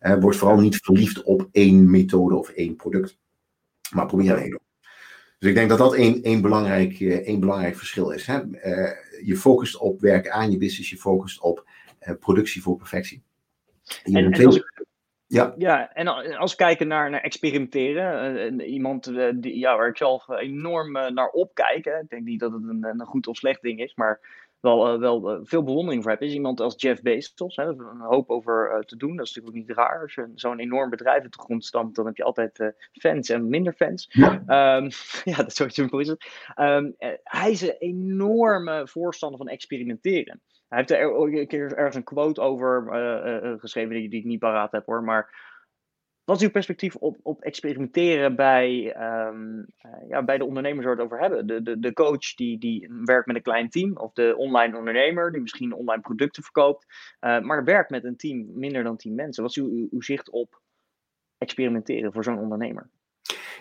[0.00, 3.18] Uh, word vooral niet verliefd op één methode of één product,
[3.90, 4.64] maar probeer er één doen.
[5.38, 8.26] Dus ik denk dat dat één, één, belangrijk, één belangrijk verschil is.
[8.26, 8.40] Hè?
[9.24, 11.68] je focust op werken aan je business, je focust op
[12.20, 13.22] productie voor perfectie.
[14.04, 14.62] En, en als,
[15.26, 15.54] ja.
[15.58, 20.28] ja, en als we kijken naar, naar experimenteren, uh, iemand die, ja, waar ik zelf
[20.28, 21.98] enorm naar opkijk, hè.
[21.98, 24.20] ik denk niet dat het een, een goed of slecht ding is, maar
[24.60, 27.56] wel, wel veel bewondering voor heb, is iemand als Jeff Bezos.
[27.56, 30.02] Hè, een hoop over te doen, dat is natuurlijk ook niet raar.
[30.02, 33.48] Als je zo'n enorm bedrijf uit de grond stamt, dan heb je altijd fans en
[33.48, 34.06] minder fans.
[34.08, 34.32] Ja,
[34.76, 34.88] um,
[35.32, 36.26] ja dat is zo simpel is het.
[36.56, 40.40] Um, hij is een enorme voorstander van experimenteren.
[40.68, 44.20] Hij heeft er ook een keer ergens een quote over uh, uh, geschreven die, die,
[44.20, 45.02] ik niet paraat heb hoor.
[45.02, 45.54] Maar
[46.26, 48.96] wat is uw perspectief op, op experimenteren bij,
[49.28, 51.46] um, uh, ja, bij de ondernemers waar we het over hebben?
[51.46, 55.32] De, de, de coach die, die werkt met een klein team, of de online ondernemer
[55.32, 56.86] die misschien online producten verkoopt,
[57.20, 59.42] maar werkt met een team minder dan 10 mensen.
[59.42, 60.60] Wat is uw, uw, uw zicht op
[61.38, 62.90] experimenteren voor zo'n ondernemer?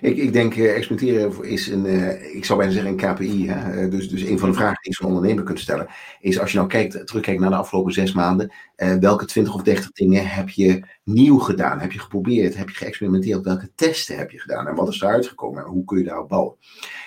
[0.02, 3.50] Ik, ik denk, uh, experimenteren is een, uh, ik zou bijna zeggen een KPI.
[3.50, 3.90] Hè?
[3.90, 5.88] dus, dus een van de vragen die je zo'n ondernemer kunt stellen,
[6.20, 8.52] is als je nou kijkt, terugkijkt naar de afgelopen zes maanden,
[9.00, 11.80] welke 20 of 30 dingen heb je nieuw gedaan?
[11.80, 12.56] Heb je geprobeerd?
[12.56, 13.44] Heb je geëxperimenteerd?
[13.44, 14.68] Welke testen heb je gedaan?
[14.68, 15.64] En wat is eruit gekomen?
[15.64, 16.56] En hoe kun je daarop bouwen?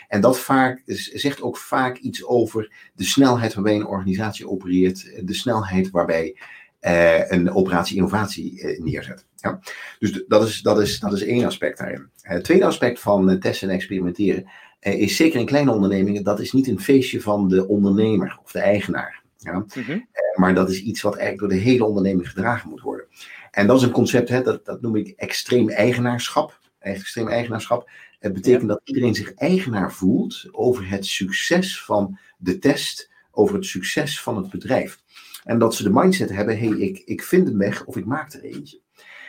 [0.09, 5.35] En dat vaak, zegt ook vaak iets over de snelheid waarbij een organisatie opereert, de
[5.35, 6.37] snelheid waarbij
[6.81, 9.27] uh, een operatie innovatie uh, neerzet.
[9.37, 9.61] Ja.
[9.99, 12.11] Dus dat is, dat, is, dat is één aspect daarin.
[12.23, 16.53] Uh, het tweede aspect van testen en experimenteren is zeker in kleine ondernemingen, dat is
[16.53, 19.23] niet een feestje van de ondernemer of de eigenaar.
[19.39, 19.53] Ja?
[19.53, 20.09] Mm -hmm.
[20.35, 23.07] maar dat is iets wat eigenlijk door de hele onderneming gedragen moet worden.
[23.51, 26.59] En dat is een concept, hè, dat, dat noem ik extreem eigenaarschap.
[26.79, 27.91] Extreem eigenaarschap.
[28.19, 28.69] Het betekent ja.
[28.69, 34.37] dat iedereen zich eigenaar voelt over het succes van de test, over het succes van
[34.37, 35.01] het bedrijf.
[35.49, 38.05] En dat ze de mindset hebben, hé, hey, ik, ik vind een weg of ik
[38.05, 38.81] maak er eentje.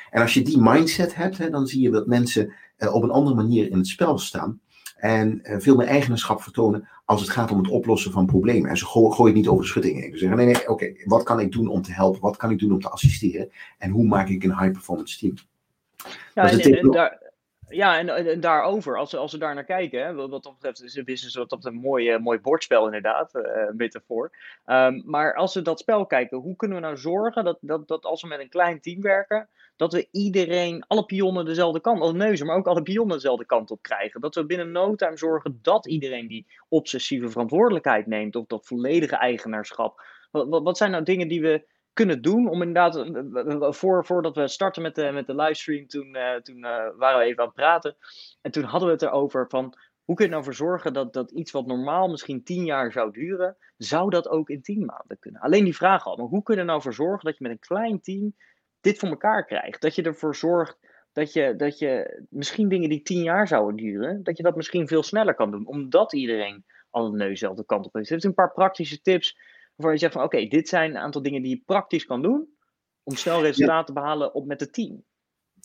[0.10, 3.12] En als je die mindset hebt, hè, dan zie je dat mensen uh, op een
[3.12, 4.62] andere manier in het spel staan.
[4.96, 8.70] En uh, veel meer eigenaarschap vertonen als het gaat om het oplossen van problemen.
[8.70, 10.12] En ze go gooien niet over de schutting heen.
[10.12, 12.22] Ze zeggen, nee, nee, oké, okay, wat kan ik doen om te helpen?
[12.22, 13.50] Wat kan ik doen om te assisteren?
[13.78, 15.34] En hoe maak ik een high performance team?
[16.34, 17.19] Ja, en, en, daar,
[17.70, 21.04] Ja, en, daarover, als, als we daar naar kijken, hè, wat, dat betreft is een
[21.04, 24.32] business wat op een mooi, uh, mooi bordspel inderdaad, een metafoor.
[24.66, 28.04] Um, maar als we dat spel kijken, hoe kunnen we nou zorgen dat, dat, dat
[28.06, 32.14] als we met een klein team werken, dat we iedereen, alle pionnen dezelfde kant, alle
[32.14, 34.22] neuzen, maar ook alle pionnen dezelfde kant op krijgen.
[34.22, 39.16] Dat we binnen no time zorgen dat iedereen die obsessieve verantwoordelijkheid neemt, of dat volledige
[39.16, 40.02] eigenaarschap.
[40.32, 41.66] Wat, wat zijn nou dingen die we
[42.00, 42.50] kunnen doen.
[42.50, 46.62] Om inderdaad, eh, eh, voor, voordat we starten met de, met de livestream, toen, toen
[46.98, 47.96] waren we even aan het praten.
[48.42, 49.74] En toen hadden we het erover van,
[50.10, 53.12] hoe kun je nou voor zorgen dat, dat iets wat normaal misschien tien jaar zou
[53.12, 55.42] duren, zou dat ook in tien maanden kunnen?
[55.42, 57.60] Alleen die vraag al, maar hoe kun je nou voor zorgen dat je met een
[57.60, 58.36] klein team
[58.82, 59.82] dit voor elkaar krijgt?
[59.82, 60.78] Dat je ervoor zorgt
[61.14, 64.88] dat je, dat je misschien dingen die tien jaar zouden duren, dat je dat misschien
[64.88, 68.10] veel sneller kan doen, omdat iedereen alle neus dezelfde kant op heeft.
[68.10, 69.38] Heeft een paar praktische tips
[69.80, 72.48] waarvan je zegt van oké, dit zijn een aantal dingen die je praktisch kan doen
[73.04, 75.04] om snel resultaten te behalen op, met het team.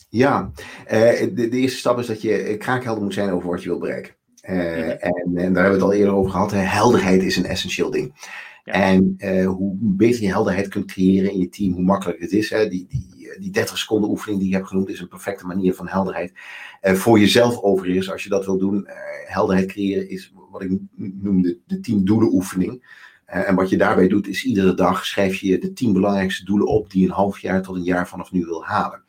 [0.08, 0.50] Ja,
[0.84, 3.78] uh, de, de, eerste stap is dat je kraakhelder moet zijn over wat je wil
[3.78, 4.14] bereiken.
[4.48, 6.50] Uh, en, en, daar hebben we het al eerder over gehad.
[6.50, 6.58] Hè.
[6.58, 8.32] Helderheid is een essentieel ding.
[8.64, 8.72] Ja.
[8.72, 12.50] En uh, hoe beter je helderheid kunt creëren in je team, hoe makkelijker het is.
[12.50, 12.68] Hè.
[12.68, 15.88] Die, die, die 30 seconden oefening die je hebt genoemd, is een perfecte manier van
[15.88, 16.32] helderheid.
[16.80, 18.88] voor jezelf overigens, als je dat wil doen,
[19.26, 22.72] helderheid creëren is wat ik noem de, de team doelen oefening.
[22.72, 22.80] Uh,
[23.24, 26.90] en wat je daarbij doet, is iedere dag schrijf je de tien belangrijkste doelen op
[26.90, 29.02] die je een half jaar tot een jaar vanaf nu wil halen.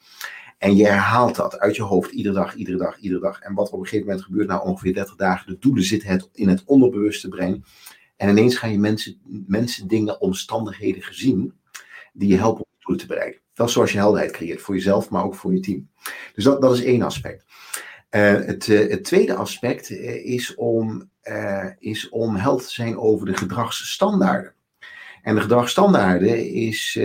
[0.58, 3.40] En je herhaalt dat uit je hoofd, iedere dag, iedere dag, iedere dag.
[3.40, 6.30] En wat op een gegeven moment gebeurt na ongeveer 30 dagen, de doelen zitten het
[6.34, 7.64] in het onderbewuste brein.
[8.18, 11.54] En ineens gaan je mensen, mensen dingen, omstandigheden gezien
[12.14, 13.42] die je helpen om de doelen te bereiken.
[13.54, 15.90] Dat is zoals je helderheid creëert, voor jezelf, maar ook voor je team.
[16.34, 17.46] Dus dat, dat is één aspect.
[18.12, 21.10] Uh, het, uh, het, tweede aspect uh, is, om,
[21.80, 24.54] is om held te zijn over de gedragsstandaarden.
[25.22, 27.00] En de gedragsstandaarden is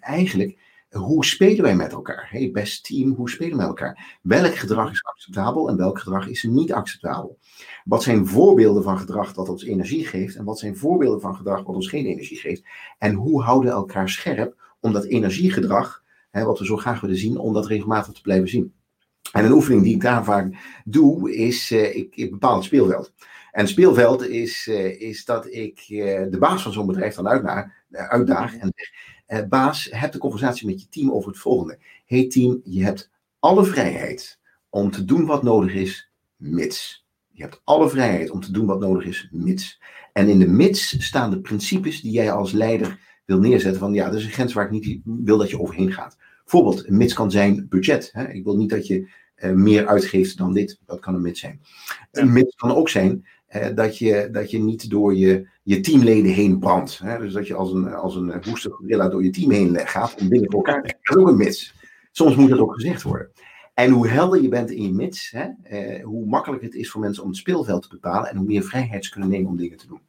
[0.00, 0.58] eigenlijk
[0.94, 2.28] hoe spelen wij met elkaar?
[2.30, 4.18] Hey, best team, hoe spelen we met elkaar?
[4.22, 7.38] Welk gedrag is acceptabel en welk gedrag is niet acceptabel?
[7.84, 11.62] Wat zijn voorbeelden van gedrag dat ons energie geeft en wat zijn voorbeelden van gedrag
[11.62, 12.62] wat ons geen energie geeft?
[12.98, 17.16] En hoe houden we elkaar scherp om dat energiegedrag, hè, wat we zo graag willen
[17.16, 18.74] zien, om dat regelmatig te blijven zien?
[19.32, 23.12] En een oefening die ik daar vaak doe, is uh, ik, bepaal het speelveld.
[23.52, 27.28] En het speelveld is, uh, is dat ik uh, de baas van zo'n bedrijf dan
[27.28, 31.78] uitdaag, uitdaag en zeg, baas, heb de conversatie met je team over het volgende.
[32.06, 37.06] Hey team, je hebt alle vrijheid om te doen wat nodig is, mits.
[37.28, 39.80] Je hebt alle vrijheid om te doen wat nodig is, mits.
[40.12, 44.04] En in de mits staan de principes die jij als leider wil neerzetten van ja,
[44.04, 46.16] dat is een grens waar ik niet wil dat je overheen gaat.
[46.44, 48.10] Bijvoorbeeld, een mits kan zijn budget.
[48.12, 48.28] Hè?
[48.28, 50.80] Ik wil niet dat je uh, meer uitgeeft dan dit.
[50.86, 51.60] Dat kan een mits zijn.
[52.10, 52.20] Ja.
[52.22, 53.26] Een mits kan ook zijn
[53.56, 56.98] uh, dat, je, dat je niet door je, je teamleden heen brandt.
[56.98, 57.18] Hè?
[57.18, 60.50] Dus dat je als een, als een gorilla door je team heen gaat om dingen
[60.50, 60.94] voor elkaar te.
[61.02, 61.74] Dat is ook een mits.
[62.12, 63.30] Soms moet dat ook gezegd worden.
[63.74, 67.00] En hoe helder je bent in je mits, hè, uh, hoe makkelijker het is voor
[67.00, 69.78] mensen om het speelveld te bepalen en hoe meer vrijheid ze kunnen nemen om dingen
[69.78, 70.00] te doen.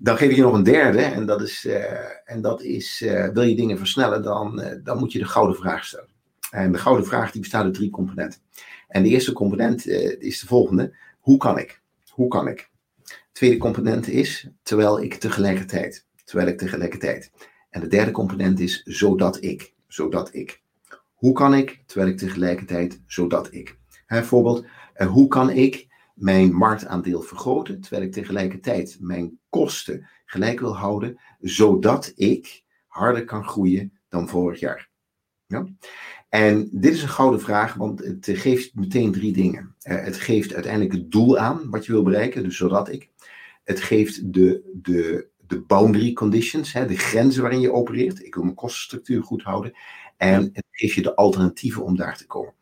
[0.00, 1.84] Dan geef ik je nog een derde, en dat is, uh,
[2.24, 5.84] en dat is uh, wil je dingen versnellen, dan, dan moet je de gouden vraag
[5.84, 6.08] stellen.
[6.50, 8.40] En de gouden vraag die bestaat uit drie componenten.
[8.88, 9.86] En de eerste component
[10.18, 10.96] is de volgende.
[11.20, 11.80] Hoe kan ik?
[12.10, 12.70] Hoe kan ik?
[13.04, 16.06] De tweede component is terwijl ik tegelijkertijd.
[16.24, 17.30] Terwijl ik tegelijkertijd.
[17.70, 19.74] En de derde component is zodat ik.
[19.86, 20.62] Zodat ik.
[21.14, 23.78] Hoe kan ik terwijl ik tegelijkertijd zodat ik.
[24.06, 24.64] Bijvoorbeeld,
[24.96, 25.87] uh, hoe kan ik
[26.18, 33.44] mijn marktaandeel vergroten terwijl ik tegelijkertijd mijn kosten gelijk wil houden zodat ik harder kan
[33.44, 34.90] groeien dan vorig jaar.
[35.46, 35.66] Ja?
[36.28, 39.74] En dit is een gouden vraag, want het geeft meteen drie dingen.
[39.82, 43.10] Uh, het geeft uiteindelijk het doel aan wat je wil bereiken, dus zodat ik.
[43.64, 48.24] Het geeft de, de, de boundary conditions, hè, de grenzen waarin je opereert.
[48.24, 49.72] Ik wil mijn kostenstructuur goed houden.
[50.18, 52.54] En het geeft je de alternatieven om daar te komen.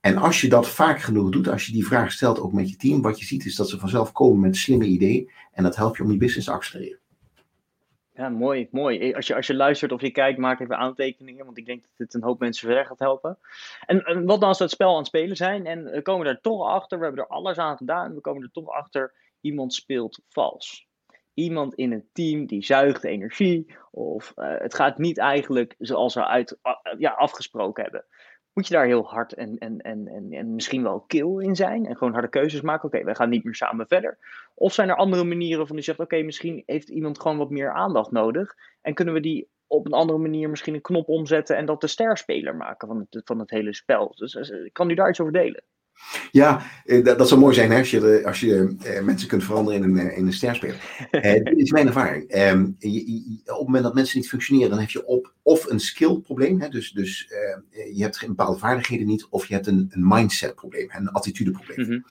[0.00, 2.76] En als je dat vaak genoeg doet, als je die vraag stelt ook met je
[2.76, 5.30] team, wat je ziet is dat ze vanzelf komen met slimme ideeën.
[5.52, 6.98] En dat helpt je om die business te accelereren.
[8.14, 9.14] Ja, mooi, mooi.
[9.14, 11.90] Als je, als je luistert of je kijkt, maak even aantekeningen, want ik denk dat
[11.96, 13.38] dit een hoop mensen verder gaat helpen.
[13.86, 16.26] En, en wat dan als we het spel aan het spelen zijn en we komen
[16.26, 19.74] er toch achter, we hebben er alles aan gedaan, we komen er toch achter, iemand
[19.74, 20.88] speelt vals.
[21.34, 26.26] Iemand in een team die zuigt energie, of uh, het gaat niet eigenlijk zoals we
[26.26, 26.58] uit,
[26.98, 28.04] ja, afgesproken hebben
[28.54, 31.86] moet je daar heel hard en, en, en, en, en misschien wel kil in zijn.
[31.86, 32.84] En gewoon harde keuzes maken.
[32.84, 34.18] Oké, okay, wij gaan niet meer samen verder.
[34.54, 37.72] Of zijn er andere manieren van die zegt: oké, misschien heeft iemand gewoon wat meer
[37.72, 38.54] aandacht nodig.
[38.80, 41.86] En kunnen we die op een andere manier misschien een knop omzetten en dat de
[41.86, 44.12] sterspeler maken van het, van het hele spel.
[44.16, 45.62] Dus kan u daar iets over delen?
[46.32, 49.44] Ja, eh, dat, dat zou mooi zijn hè, als je, als je uh, mensen kunt
[49.44, 51.08] veranderen in een, in een sterspeler.
[51.10, 52.36] uh, dit is mijn ervaring.
[52.36, 55.70] Um, je, je, op het moment dat mensen niet functioneren, dan heb je op, of
[55.70, 57.28] een skillprobleem, hè, dus, dus
[57.94, 61.86] je hebt geen bepaalde vaardigheden niet, of je hebt een, een mindsetprobleem, een attitudeprobleem.
[61.86, 62.04] Mm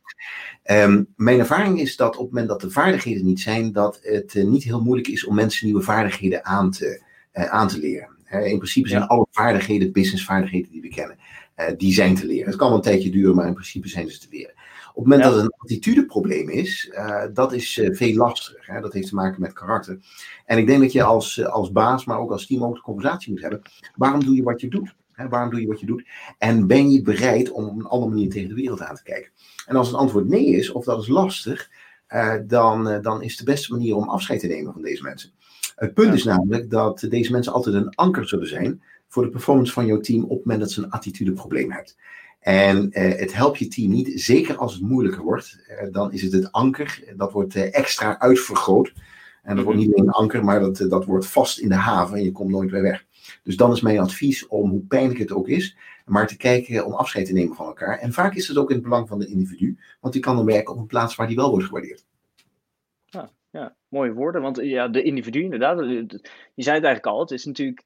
[0.63, 0.77] -hmm.
[0.77, 4.33] um, mijn ervaring is dat op het moment dat de vaardigheden niet zijn, dat het
[4.33, 7.01] niet heel moeilijk is om mensen nieuwe vaardigheden aan te,
[7.33, 8.09] aan te leren.
[8.29, 11.17] in principe zijn alle vaardigheden businessvaardigheden die we kennen.
[11.59, 12.47] Uh, die zijn te leren.
[12.47, 14.53] Het kan wel een tijdje duren, maar in principe zijn ze te leren.
[14.93, 15.27] Op het moment ja.
[15.27, 18.63] dat het een attitudeprobleem is, uh, dat is uh, veel lastiger.
[18.65, 18.81] Hè?
[18.81, 19.99] Dat heeft te maken met karakter.
[20.45, 23.31] En ik denk dat je als, als baas, maar ook als team ook de conversatie
[23.31, 23.61] moet hebben.
[23.95, 24.95] Waarom doe je wat je doet?
[25.11, 25.27] Hè?
[25.27, 26.05] Waarom doe je wat je doet?
[26.37, 29.31] En ben je bereid om op een andere manier tegen de wereld aan te kijken?
[29.65, 31.69] En als het antwoord nee is, of dat is lastig,
[32.47, 35.31] dan, dan is de beste manier om afscheid te nemen van deze mensen.
[35.75, 36.13] Het punt ja.
[36.13, 38.81] is namelijk dat deze mensen altijd een anker zullen zijn
[39.13, 41.97] voor de performance van jouw team op het moment dat ze een attitudeprobleem hebt.
[42.39, 45.63] En eh, het helpt je team niet, zeker als het moeilijker wordt.
[45.67, 48.93] Eh, dan is het het anker, dat wordt eh, extra uitvergroot.
[49.43, 52.17] En dat wordt niet alleen een anker, maar dat, dat wordt vast in de haven
[52.17, 53.05] en je komt nooit weer weg.
[53.43, 56.93] Dus dan is mijn advies om, hoe pijnlijk het ook is, maar te kijken om
[56.93, 57.99] afscheid te nemen van elkaar.
[57.99, 60.45] En vaak is het ook in het belang van de individu, want die kan dan
[60.45, 62.05] werken op een plaats waar die wel wordt gewaardeerd.
[63.05, 67.31] Ja, ja mooie woorden, want ja, de individu inderdaad, je zei het eigenlijk al, het
[67.31, 67.85] is natuurlijk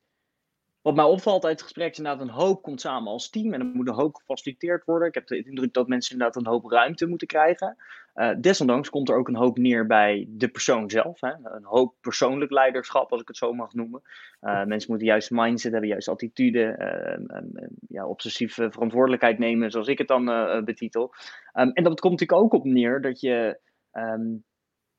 [0.88, 3.60] wat mij opvalt uit het gesprek is inderdaad een hoop komt samen als team en
[3.60, 5.08] er moet een hoop gefaciliteerd worden.
[5.08, 7.78] Ik heb de indruk dat mensen inderdaad een hoop ruimte moeten krijgen.
[8.16, 11.22] Uh, desondanks komt er ook een hoop neer bij de persoon zelf.
[11.22, 11.30] Hè?
[11.30, 14.02] Een hoop persoonlijk leiderschap, als ik het zo mag noemen.
[14.42, 16.76] Uh, mensen moeten juist mindset hebben, juist attitude,
[17.30, 17.42] uh,
[17.88, 20.26] ja, obsessieve verantwoordelijkheid nemen, zoals ik het dan
[20.66, 21.14] betitel.
[21.54, 23.60] Um, en dat komt natuurlijk ook op neer dat je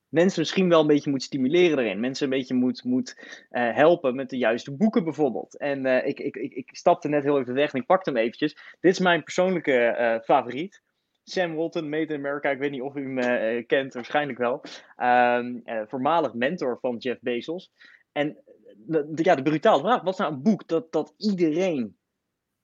[0.09, 2.01] mensen misschien wel een beetje moet stimuleren erin.
[2.01, 3.17] Mensen een beetje moet, moet
[3.51, 5.57] uh, helpen met de juiste boeken bijvoorbeeld.
[5.57, 8.19] En uh, ik, ik, ik, ik stapte net heel even weg en ik pakte hem
[8.19, 8.53] eventjes.
[8.81, 10.83] Dit is mijn persoonlijke uh, favoriet.
[11.25, 12.51] Sam Walton, Made in America.
[12.51, 14.63] Ik weet niet of u hem kent, waarschijnlijk wel.
[14.97, 17.73] Um, voormalig mentor van Jeff Bezos.
[18.13, 18.39] En
[18.77, 21.97] de, ja, de brutale vraag, wat is nou een boek dat, dat iedereen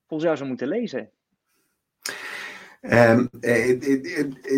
[0.07, 1.11] volgens jou zou moeten lezen?
[2.90, 3.28] Um,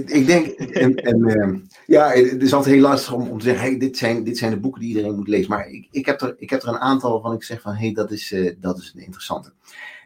[0.06, 3.68] ik denk, en, en uh, ja, het is altijd heel lastig om, om te zeggen,
[3.68, 5.50] hey, dit, zijn, dit zijn de boeken die iedereen moet lezen.
[5.50, 7.84] Maar ik, ik, heb, er, ik heb er een aantal waarvan ik zeg van, hé,
[7.84, 9.52] hey, dat, is, uh, dat is een interessante.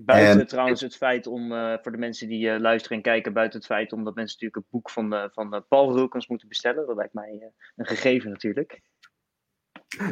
[0.05, 3.59] Buiten um, trouwens het feit om, uh, voor de mensen die luisteren en kijken, buiten
[3.59, 6.87] het feit omdat mensen natuurlijk het boek van, van Paul Rulkens moeten bestellen.
[6.87, 8.81] Dat lijkt mij een gegeven natuurlijk.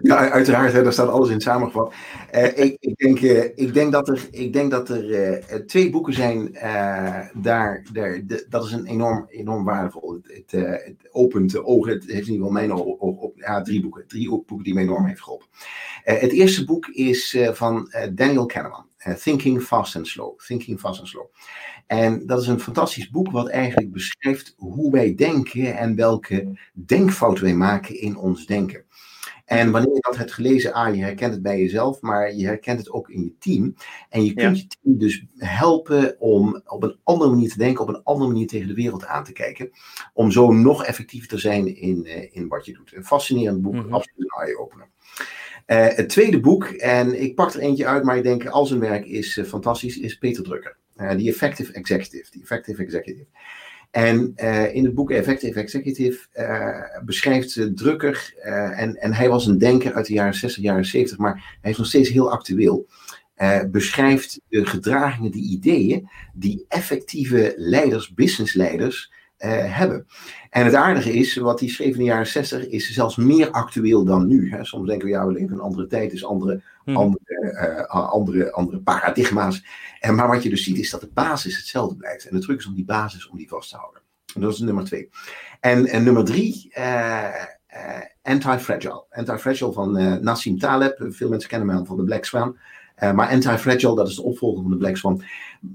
[0.03, 1.95] Ja, uiteraard, hè, daar staat alles in samengevat.
[2.35, 5.91] Uh, ik, ik, denk, uh, ik, denk dat er, ik denk dat er uh, twee
[5.91, 6.53] boeken zijn
[7.33, 7.83] daar.
[7.93, 10.13] daar de, dat is een enorm, enorm waardevol.
[10.13, 11.93] Het, het, het opent de ogen.
[11.93, 13.33] Het heeft in ieder geval mijn ogen op.
[13.37, 14.07] Ja, drie boeken.
[14.07, 15.47] Drie boeken die mij enorm heeft geholpen.
[16.03, 18.87] het eerste boek is van Daniel Kahneman.
[19.23, 20.39] Thinking Fast and Slow.
[20.39, 21.27] Thinking Fast and Slow.
[21.87, 27.45] En dat is een fantastisch boek wat eigenlijk beschrijft hoe wij denken en welke denkfouten
[27.45, 28.85] wij maken in ons denken.
[29.49, 32.79] En wanneer je dat hebt gelezen, ah, je herkent het bij jezelf, maar je herkent
[32.79, 33.75] het ook in je team.
[34.09, 34.63] En je kunt ja.
[34.63, 38.47] je team dus helpen om op een andere manier te denken, op een andere manier
[38.47, 39.71] tegen de wereld aan te kijken.
[40.13, 42.93] Om zo nog effectiever te zijn in, uh, in wat je doet.
[42.95, 43.95] Een fascinerend boek, mm-hmm.
[43.95, 44.89] absoluut een eye-opener.
[45.67, 48.81] Uh, het tweede boek, en ik pak er eentje uit, maar ik denk al zijn
[48.81, 50.77] werk is uh, fantastisch, is Peter Drucker.
[51.17, 52.31] Die Effective Executive.
[52.31, 53.27] Die Effective Executive.
[53.91, 59.59] En uh, in het boek Effective Executive uh, beschrijft uh, en, en hij was een
[59.59, 62.87] denker uit de jaren 60, jaren 70, maar hij is nog steeds heel actueel.
[63.71, 70.07] beschrijft de gedragingen, de ideeën die effectieve leiders, businessleiders, hebben.
[70.51, 74.05] En het aardige is, wat hij schreef in de jaren 60 is zelfs meer actueel
[74.05, 74.51] dan nu.
[74.51, 74.65] Hè.
[74.65, 76.97] Soms denken we, ja, we leven in een andere tijd, dus andere, hmm.
[76.97, 79.65] andere, andere, andere paradigma's.
[80.01, 82.29] En, maar wat je dus ziet is dat de basis hetzelfde blijft.
[82.29, 84.03] En de truc is om die basis om die vast te houden.
[84.35, 85.09] En dat is nummer twee.
[85.61, 89.05] En, en nummer drie, uh, uh, Anti-Fragile.
[89.11, 91.05] Anti-Fragile van Nassim Taleb.
[91.09, 92.57] Veel mensen kennen hem van de Black Swan.
[93.01, 95.23] maar Anti-Fragile, dat is de opvolger van de Black Swan.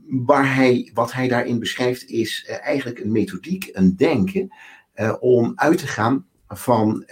[0.08, 4.54] Waar hij, wat hij daarin beschrijft is eigenlijk een methodiek, een denken.
[5.20, 7.06] om uit te gaan van,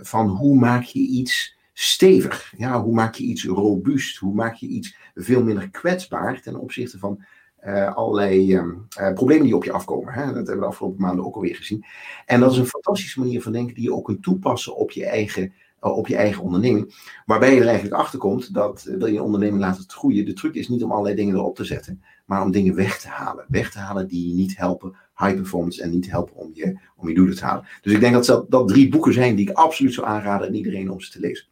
[0.00, 2.52] van hoe maak je iets stevig.
[2.56, 4.16] Ja, hoe maak je iets robuust?
[4.16, 7.24] Hoe maak je iets veel minder kwetsbaar ten opzichte van
[7.66, 8.64] uh, allerlei uh,
[9.00, 10.12] uh, problemen die op je afkomen.
[10.12, 10.24] Hè?
[10.24, 11.84] Dat hebben we de afgelopen maanden ook alweer gezien.
[12.26, 15.06] En dat is een fantastische manier van denken die je ook kunt toepassen op je
[15.06, 16.94] eigen, op je eigen onderneming.
[17.26, 20.24] Waarbij je er eigenlijk achter komt dat wil je onderneming laten groeien.
[20.24, 23.08] De truc is niet om allerlei dingen erop te zetten, maar om dingen weg te
[23.08, 23.44] halen.
[23.48, 27.14] Weg te halen die niet helpen high performance en niet helpen om je, om je
[27.14, 27.66] doelen te halen.
[27.82, 30.90] Dus ik denk dat, dat drie boeken zijn die ik absoluut zou aanraden aan iedereen
[30.90, 31.46] om ze te lezen.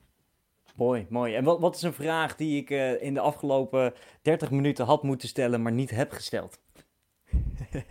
[0.74, 1.34] Mooi, mooi.
[1.34, 5.02] En wat, wat is een vraag die ik uh, in de afgelopen 30 minuten had
[5.02, 6.58] moeten stellen, maar niet heb gesteld?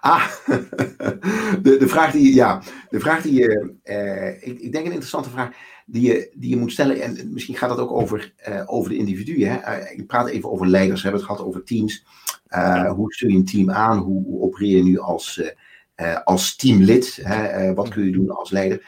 [0.00, 0.26] Ah,
[1.62, 5.30] de, de vraag die, ja, de vraag die je, uh, ik, ik denk een interessante
[5.30, 5.50] vraag
[5.86, 7.00] die je, die je moet stellen.
[7.02, 9.50] En misschien gaat dat ook over, uh, over de individuen.
[9.50, 9.88] Hè?
[9.88, 12.04] Ik praat even over leiders, we hebben het gehad over teams.
[12.94, 13.98] hoe stuur je een team aan?
[13.98, 15.52] Hoe, hoe opereer je nu als,
[16.24, 17.18] als teamlid?
[17.22, 17.74] Hè?
[17.74, 18.86] wat kun je doen als leider?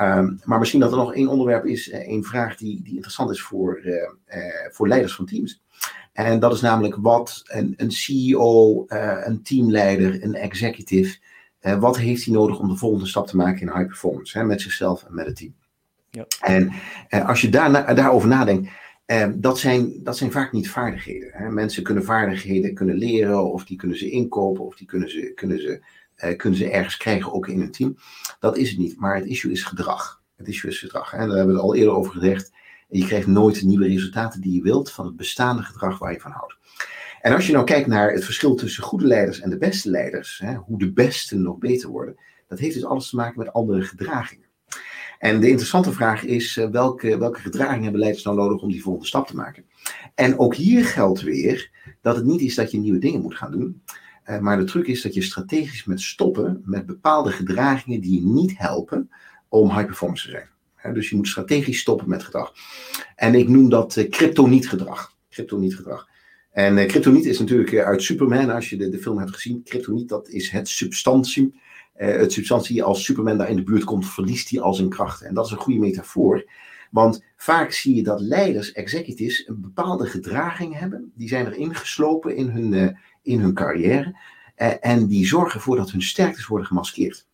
[0.00, 3.42] Um, maar misschien dat er nog één onderwerp is, één vraag die, die interessant is
[3.42, 3.80] voor,
[4.70, 5.62] voor leiders van teams.
[6.12, 8.84] En dat is namelijk wat een, een CEO,
[9.24, 11.18] een teamleider, een executive,
[11.60, 14.60] wat heeft hij nodig om de volgende stap te maken in high performance, hè, met
[14.60, 15.54] zichzelf en met het team.
[16.10, 16.26] Ja.
[16.40, 16.72] En
[17.26, 18.70] als je daar, daarover nadenkt,
[19.34, 21.30] dat, zijn, dat zijn vaak niet vaardigheden.
[21.32, 21.50] Hè.
[21.50, 25.60] Mensen kunnen vaardigheden kunnen leren, of die kunnen ze inkopen, of die kunnen ze, kunnen
[25.60, 25.82] ze,
[26.36, 27.96] kunnen ze ergens krijgen, ook in een team.
[28.40, 30.22] Dat is het niet, maar het issue is gedrag.
[30.36, 31.10] Het issue is gedrag.
[31.10, 31.18] Hè.
[31.18, 32.52] Daar hebben we het al eerder over gezegd.
[32.88, 36.20] En je krijgt nooit nieuwe resultaten die je wilt van het bestaande gedrag waar je
[36.20, 36.56] van houdt.
[37.20, 40.38] En als je nou kijkt naar het verschil tussen goede leiders en de beste leiders,
[40.44, 42.16] hè, hoe de beste nog beter worden,
[42.48, 44.44] dat heeft dus alles te maken met andere gedragingen.
[45.18, 48.82] En de interessante vraag is, uh, welke, welke gedragingen hebben leiders nou nodig om die
[48.82, 49.64] volgende stap te maken?
[50.14, 53.50] En ook hier geldt weer dat het niet is dat je nieuwe dingen moet gaan
[53.50, 53.82] doen,
[54.26, 58.26] uh, maar de truc is dat je strategisch met stoppen met bepaalde gedragingen die je
[58.26, 59.10] niet helpen
[59.48, 60.94] om high performance te zijn.
[60.94, 62.52] Dus je moet strategisch stoppen met gedrag.
[63.16, 65.16] En ik noem dat uh, kryptonietgedrag.
[65.28, 66.08] Kryptonietgedrag.
[66.50, 69.62] En uh, kryptoniet is natuurlijk uit Superman, als je de, de film hebt gezien.
[69.62, 71.60] Kryptoniet, dat is het substantie.
[71.94, 75.26] het substantie, als Superman daar in de buurt komt, verliest hij al zijn krachten.
[75.26, 76.44] En dat is een goede metafoor.
[76.94, 81.12] Want vaak zie je dat leiders, executives, een bepaalde gedraging hebben.
[81.14, 84.16] Die zijn erin geslopen in hun, in hun carrière.
[84.80, 87.26] en die zorgen ervoor dat hun sterktes worden gemaskeerd.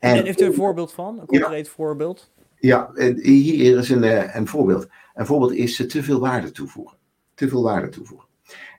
[0.00, 1.18] En, heeft u een voorbeeld van?
[1.20, 1.72] Een concreet ja.
[1.72, 2.32] voorbeeld?
[2.58, 2.90] Ja,
[3.22, 4.88] hier is een, eh, een voorbeeld.
[5.14, 6.96] Een voorbeeld is te veel waarde toevoegen.
[7.34, 8.28] Te veel waarde toevoegen.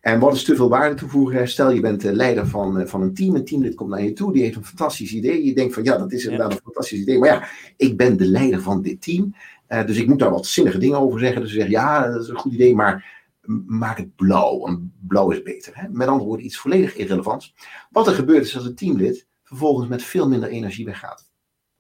[0.01, 1.47] En wat is te veel waarde toevoegen?
[1.47, 4.33] Stel je bent leider van, eh, van een team, een teamlid komt naar je toe,
[4.33, 5.45] die heeft een fantastisch idee.
[5.45, 7.19] Je denkt van ja, dat is inderdaad een fantastisch idee.
[7.19, 9.35] Maar ja, ik ben de leider van dit team,
[9.69, 11.41] uh, dus ik moet daar wat zinnige dingen over zeggen.
[11.41, 13.23] Dus ze zeggen ja, dat is een goed idee, maar
[13.67, 14.67] maak het blauw.
[14.67, 15.75] En blauw is beter.
[15.75, 15.87] Hè?
[15.89, 17.55] Met andere woorden, iets volledig irrelevants.
[17.89, 21.29] Wat er gebeurt is als een teamlid vervolgens met veel minder energie weggaat.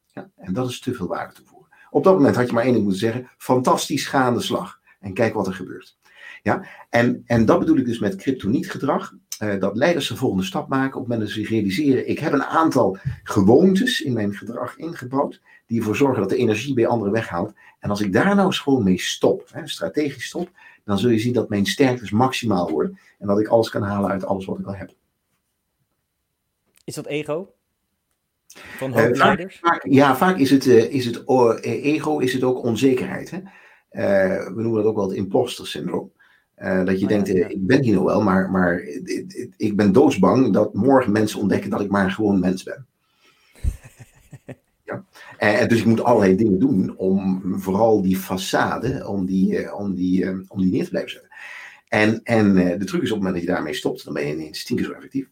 [0.07, 1.69] Ja, en dat is te veel waarde toevoegen.
[1.89, 4.79] Op dat moment had je maar één ding moeten zeggen: fantastisch gaande slag.
[4.99, 5.97] En kijk wat er gebeurt.
[6.43, 6.65] Ja?
[6.89, 9.13] En, en dat bedoel ik dus met kryptonietgedrag.
[9.43, 12.19] Uh, dat leiders de volgende stap maken op het moment dat ze zich realiseren: ik
[12.19, 15.41] heb een aantal gewoontes in mijn gedrag ingebouwd.
[15.67, 17.53] die ervoor zorgen dat de energie bij anderen weghaalt.
[17.79, 20.49] En als ik daar nou eens gewoon mee stop, hè, strategisch stop.
[20.83, 22.99] dan zul je zien dat mijn sterktes maximaal worden.
[23.19, 24.93] En dat ik alles kan halen uit alles wat ik al heb.
[26.83, 27.53] Is dat ego?
[28.47, 31.23] Van uh, vaak, vaak, ja, vaak is het, uh, is het
[31.61, 33.31] ego, is het ook onzekerheid.
[33.31, 33.41] Hè?
[34.53, 36.11] we noemen dat ook wel het imposter syndroom.
[36.55, 37.47] Dat je oh, denkt, ja.
[37.47, 38.79] ik ben hier nog wel, maar, maar
[39.57, 42.85] ik ben doodsbang dat morgen mensen ontdekken dat ik maar gewoon mens ben.
[44.83, 45.05] ja.
[45.37, 50.29] En dus ik moet allerlei dingen doen om vooral die façade, om die, om die,
[50.47, 51.29] om die neer te blijven zetten.
[51.87, 54.33] En, en de truc is op het moment dat je daarmee stopt, dan ben je
[54.33, 55.27] ineens tien keer zo effectief.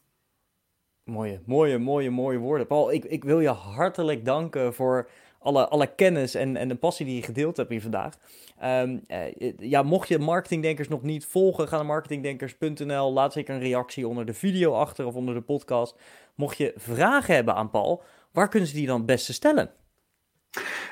[1.03, 2.67] Mooie, mooie, mooie, mooie woorden.
[2.67, 5.09] Paul, ik, ik wil je hartelijk danken voor
[5.43, 8.17] alle, alle kennis en, en de passie die je gedeeld hebt hier vandaag.
[8.63, 13.13] Um, uh, ja, mocht je marketingdenkers nog niet volgen, ga naar marketingdenkers.nl.
[13.13, 15.95] Laat zeker een reactie onder de video achter of onder de podcast.
[16.35, 19.71] Mocht je vragen hebben aan Paul, waar kunnen ze die dan het beste stellen?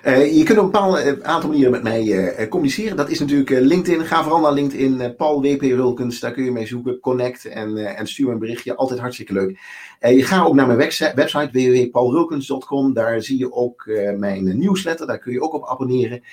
[0.05, 2.97] Uh, je kunt op een bepaald uh, aantal manieren met mij uh, communiceren.
[2.97, 4.05] Dat is natuurlijk LinkedIn.
[4.05, 5.15] Ga vooral naar LinkedIn.
[5.15, 5.61] Paul W.P.
[5.61, 6.19] Rulkens.
[6.19, 6.99] Daar kun je mee zoeken.
[6.99, 8.75] Connect en, en stuur me een berichtje.
[8.75, 9.59] Altijd hartstikke leuk.
[9.99, 10.77] je gaat ook naar mijn
[11.15, 12.93] website www.paulrulkens.com.
[12.93, 13.85] Daar zie je ook
[14.17, 15.07] mijn nieuwsletter.
[15.07, 16.23] Daar kun je ook op abonneren.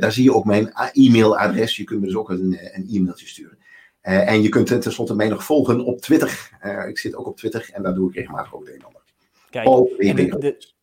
[0.00, 1.76] daar zie je ook mijn e-mailadres.
[1.76, 3.58] Je kunt me dus ook een, een e-mailtje sturen.
[4.00, 6.50] en je kunt tenslotte mij nog volgen op Twitter.
[6.88, 9.02] ik zit ook op Twitter en daar doe ik regelmatig ook het een en ander.
[9.50, 10.80] Kijk, Paul W.P.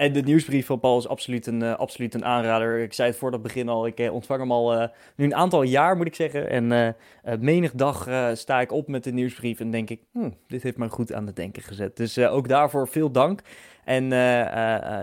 [0.00, 2.78] En de nieuwsbrief van Paul is absoluut een, uh, absoluut een aanrader.
[2.78, 5.34] Ik zei het voor dat begin al, ik uh, ontvang hem al uh, nu een
[5.34, 6.50] aantal jaar, moet ik zeggen.
[6.50, 6.96] En
[7.40, 10.88] menig dag sta ik op met de nieuwsbrief en denk ik, hm, dit heeft mij
[10.88, 11.96] goed aan het denken gezet.
[11.96, 13.40] Dus ook daarvoor veel dank.
[13.84, 14.04] En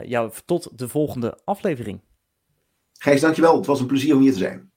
[0.07, 1.99] ja, tot de volgende aflevering.
[2.99, 3.55] Gijs, dankjewel.
[3.55, 4.71] Het was een plezier om hier te zijn.